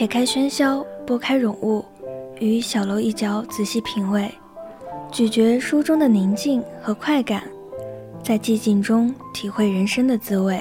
[0.00, 1.84] 撇开喧嚣，拨开冗物，
[2.40, 4.32] 于小楼一角仔细品味，
[5.12, 7.42] 咀嚼书中的宁静和快感，
[8.24, 10.58] 在寂静中体会人生的滋味，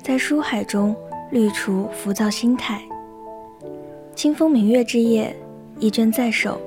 [0.00, 0.94] 在书海中
[1.32, 2.80] 滤除浮躁心态。
[4.14, 5.34] 清风明月之夜，
[5.80, 6.60] 一卷在手，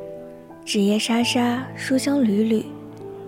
[0.65, 2.65] 纸页沙沙，书香缕缕，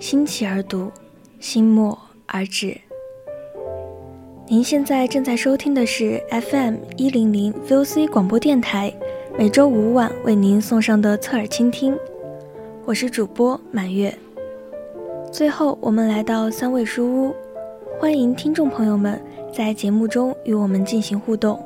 [0.01, 0.91] 心起而读，
[1.39, 2.77] 心默而止。
[4.47, 8.93] 您现在正在收听的是 FM 一零零 VOC 广播电台，
[9.39, 11.97] 每周五晚为您送上的侧耳倾听，
[12.85, 14.13] 我是主播满月。
[15.31, 17.35] 最后，我们来到三味书屋，
[17.99, 19.19] 欢迎听众朋友们
[19.51, 21.59] 在节目中与我们进行互动。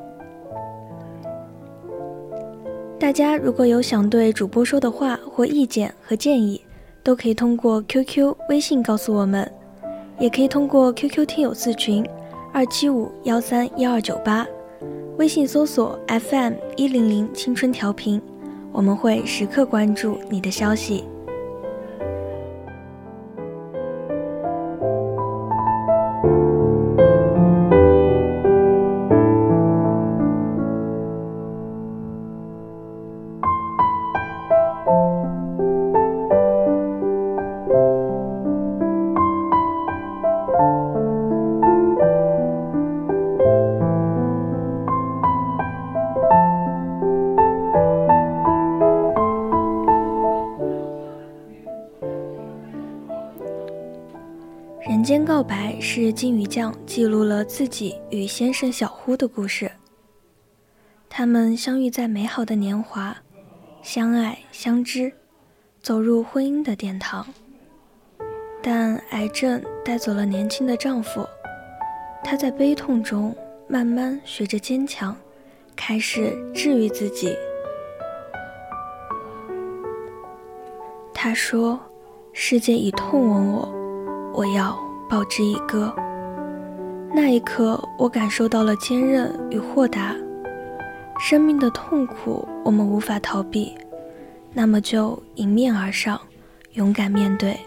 [2.98, 6.58] 大家如果有想对主播说的话或意见和建议，
[7.02, 9.50] 都可以通过 QQ、微信告诉我们，
[10.18, 12.02] 也可以通过 QQ 听友四群。
[12.52, 14.44] 二七五幺三幺二九八，
[15.18, 18.20] 微信搜索 FM 一零零青春调频，
[18.72, 21.04] 我们会时刻关注你的消息。
[55.00, 59.72] 人间告白是金鱼酱记录了自己与先生小呼的故事。
[61.08, 63.16] 他们相遇在美好的年华，
[63.80, 65.10] 相爱相知，
[65.80, 67.26] 走入婚姻的殿堂。
[68.62, 71.26] 但癌症带走了年轻的丈夫，
[72.22, 73.34] 她在悲痛中
[73.66, 75.16] 慢慢学着坚强，
[75.74, 77.34] 开始治愈自己。
[81.14, 81.80] 她说
[82.34, 83.76] ：“世界以痛吻我。”
[84.32, 84.78] 我要
[85.10, 85.92] 报之以歌。
[87.12, 90.14] 那一刻，我感受到了坚韧与豁达。
[91.18, 93.74] 生命的痛苦，我们无法逃避，
[94.54, 96.18] 那么就迎面而上，
[96.74, 97.58] 勇敢面对。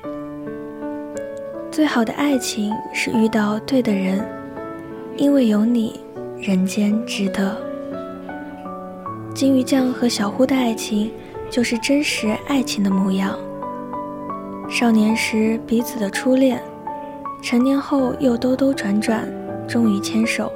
[1.69, 4.25] 最好的爱情是遇到对的人，
[5.17, 5.99] 因为有你，
[6.39, 7.57] 人间值得。
[9.35, 11.11] 金鱼酱和小呼的爱情，
[11.49, 13.37] 就是真实爱情的模样。
[14.69, 16.63] 少年时彼此的初恋，
[17.43, 19.27] 成年后又兜兜转转，
[19.67, 20.49] 终于牵手。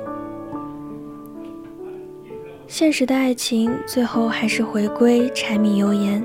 [2.65, 6.23] 现实的爱情最后还是回归柴米油盐，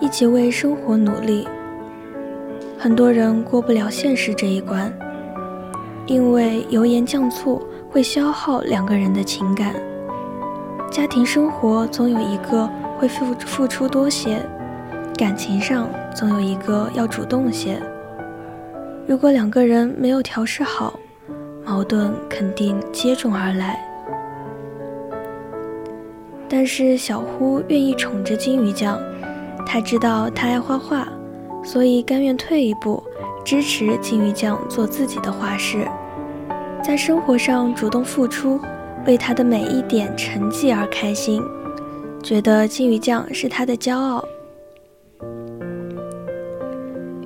[0.00, 1.46] 一起为生活努力。
[2.78, 4.90] 很多人过不了现实这一关，
[6.06, 7.60] 因为油盐酱醋
[7.90, 9.74] 会消耗两个人的情感。
[10.90, 12.66] 家庭生活总有一个
[12.98, 14.38] 会付付出多些。
[15.18, 17.78] 感情上总有一个要主动些。
[19.12, 20.98] 如果两个人没有调试好，
[21.66, 23.78] 矛盾肯定接踵而来。
[26.48, 28.98] 但是小呼愿意宠着金鱼酱，
[29.66, 31.06] 他知道他爱画画，
[31.62, 33.04] 所以甘愿退一步，
[33.44, 35.86] 支持金鱼酱做自己的画师，
[36.82, 38.58] 在生活上主动付出，
[39.06, 41.42] 为他的每一点成绩而开心，
[42.22, 44.24] 觉得金鱼酱是他的骄傲。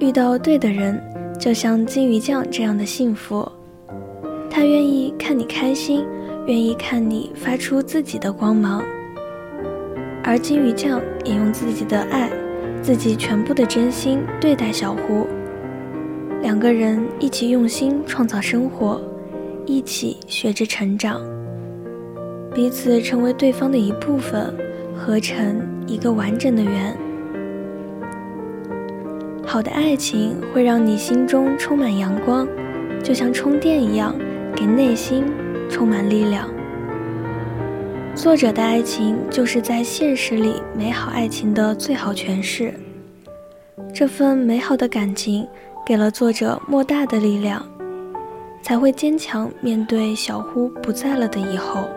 [0.01, 1.01] 遇到对的人，
[1.39, 3.51] 就像金鱼酱这样的幸福。
[4.51, 6.05] 他愿意看你开心，
[6.47, 8.83] 愿意看你发出自己的光芒。
[10.25, 12.31] 而金鱼酱也用自己的爱，
[12.83, 15.27] 自己全部的真心对待小胡。
[16.43, 19.01] 两个人一起用心创造生活，
[19.67, 21.21] 一起学着成长，
[22.55, 24.55] 彼此成为对方的一部分，
[24.97, 26.97] 合成一个完整的圆。
[29.49, 32.47] 好的爱情会让你心中充满阳光，
[33.03, 34.13] 就像充电一样，
[34.57, 35.25] 给内心
[35.71, 36.51] 充满力量。
[38.13, 42.75] 作者的爱情就是在现实里美好爱情的最好诠释。
[43.95, 45.47] 这份美好的感情
[45.87, 47.65] 给了作者莫大的力量，
[48.63, 51.89] 才会坚强面对小呼不在了的以后。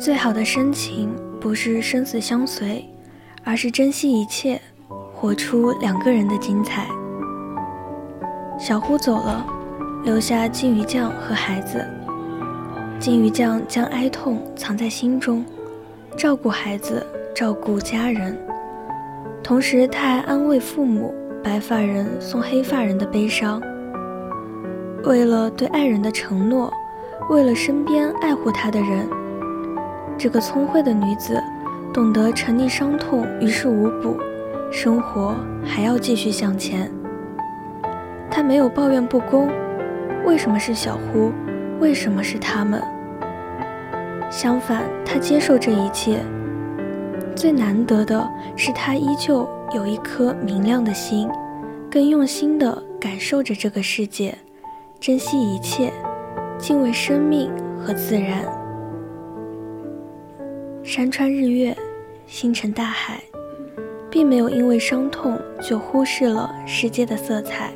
[0.00, 2.82] 最好的深情不是生死相随，
[3.44, 4.58] 而是珍惜一切，
[5.14, 6.86] 活出两个人的精彩。
[8.58, 9.44] 小呼走了，
[10.02, 11.86] 留下金鱼酱和孩子。
[12.98, 15.44] 金鱼酱将哀痛藏在心中，
[16.16, 18.34] 照顾孩子，照顾家人，
[19.42, 21.14] 同时他还安慰父母
[21.44, 23.60] 白发人送黑发人的悲伤。
[25.04, 26.72] 为了对爱人的承诺，
[27.28, 29.06] 为了身边爱护他的人。
[30.22, 31.42] 这个聪慧的女子，
[31.94, 34.18] 懂得沉溺伤痛于事无补，
[34.70, 35.34] 生活
[35.64, 36.90] 还要继续向前。
[38.30, 39.48] 她没有抱怨不公，
[40.26, 41.32] 为什么是小胡？
[41.80, 42.82] 为什么是他们？
[44.30, 46.18] 相反，她接受这一切。
[47.34, 51.30] 最难得的是，她依旧有一颗明亮的心，
[51.90, 54.36] 更用心地感受着这个世界，
[55.00, 55.90] 珍惜一切，
[56.58, 57.50] 敬畏生命
[57.82, 58.59] 和自然。
[60.82, 61.76] 山川日月，
[62.26, 63.22] 星辰大海，
[64.10, 67.70] 并没有因为伤痛就忽视了世界的色彩。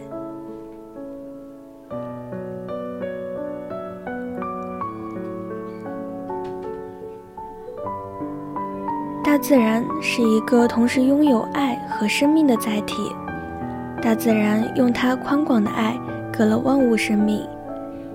[9.22, 13.12] 大自然是一个同时拥有爱和生命的载体。
[14.00, 15.98] 大自然用它宽广的爱，
[16.32, 17.46] 给了万物生命，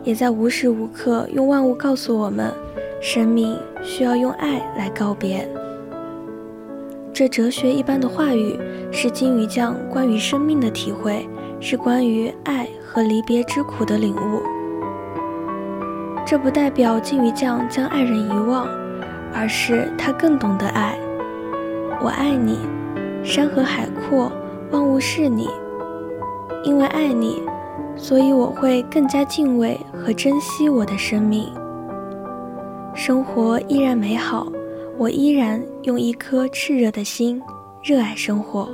[0.04, 2.52] 也在无时无刻用万物告诉我们。
[3.02, 5.48] 生命需要用爱来告别。
[7.14, 8.60] 这哲学一般的话语，
[8.92, 11.28] 是金鱼酱关于生命的体会，
[11.60, 14.42] 是关于爱和离别之苦的领悟。
[16.26, 18.68] 这不代表金鱼酱将爱人遗忘，
[19.34, 20.98] 而是他更懂得爱。
[22.02, 22.60] 我爱你，
[23.24, 24.32] 山河海阔，
[24.72, 25.50] 万物是你。
[26.64, 27.42] 因为爱你，
[27.96, 31.50] 所以我会更加敬畏和珍惜我的生命。
[33.00, 34.52] 生活依然美好，
[34.98, 37.42] 我依然用一颗炽热的心
[37.82, 38.70] 热爱生活。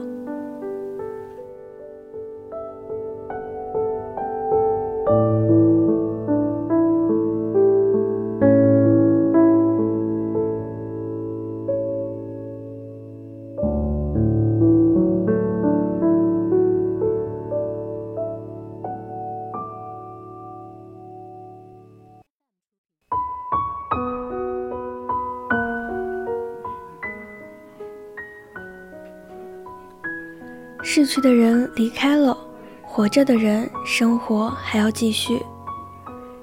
[30.87, 32.37] 逝去的人离开了，
[32.83, 35.41] 活着的人生活还要继续。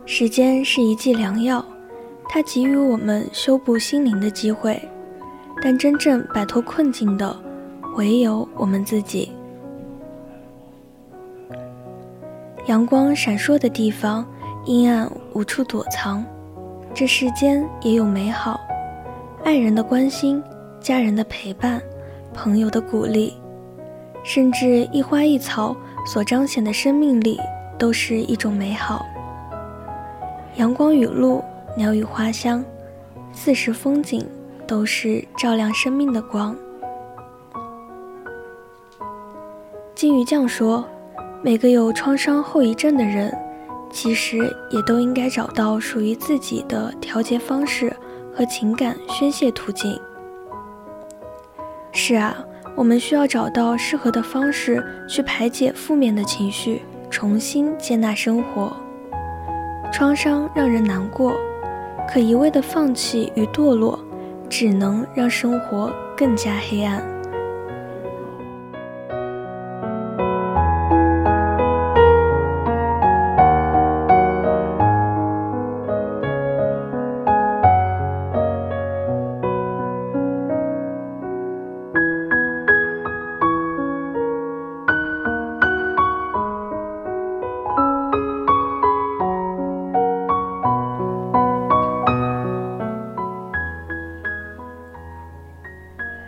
[0.05, 1.65] 时间是一剂良药，
[2.29, 4.83] 它给予我们修补心灵的机会，
[5.63, 7.35] 但真正摆脱困境的，
[7.95, 9.31] 唯有我们自己。
[12.67, 14.27] 阳光闪烁的地方，
[14.65, 16.23] 阴暗无处躲藏。
[16.93, 18.61] 这世间也有美好，
[19.45, 20.43] 爱人的关心，
[20.81, 21.81] 家人的陪伴，
[22.35, 23.33] 朋友的鼓励。
[24.25, 25.77] 甚至一花一草
[26.07, 27.41] 所彰显的生命力，
[27.79, 29.05] 都是一种美好。
[30.57, 31.43] 阳光雨露，
[31.77, 32.65] 鸟语花香，
[33.33, 34.25] 四时风景，
[34.67, 36.55] 都是照亮生命的光。
[39.95, 40.85] 金鱼酱说
[41.43, 43.37] ：“每个有创伤后遗症的人，
[43.91, 44.39] 其实
[44.71, 47.95] 也都应该找到属于自己的调节方式
[48.35, 50.01] 和情感宣泄途径。”
[51.93, 52.37] 是啊。
[52.75, 58.75] 我们需要找到适合的方式去排解负面的情绪，重新接纳生活。
[59.93, 61.37] 创伤让人难过，
[62.09, 63.99] 可一味的放弃与堕落，
[64.49, 67.12] 只能让生活更加黑暗。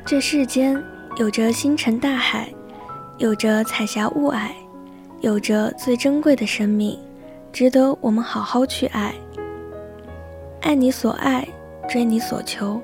[0.06, 0.82] 这世间
[1.16, 2.52] 有着星辰大海，
[3.16, 4.50] 有着彩霞雾霭，
[5.22, 6.98] 有着最珍贵的生命，
[7.50, 9.14] 值得我们好好去爱。
[10.60, 11.48] 爱你所爱，
[11.88, 12.78] 追你所求，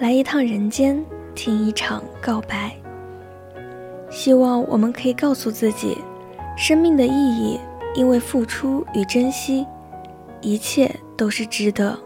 [0.00, 1.02] 来一趟人间，
[1.34, 2.76] 听一场告白。
[4.10, 5.96] 希望我们可以告诉自己，
[6.58, 7.58] 生命的意义，
[7.94, 9.66] 因为付出与珍惜，
[10.42, 11.98] 一切都是值得。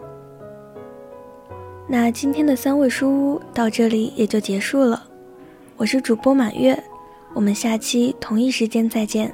[1.91, 5.07] 那今天的三味书屋到这里也就结束了，
[5.75, 6.83] 我是主播满月，
[7.33, 9.33] 我们下期同一时间再见。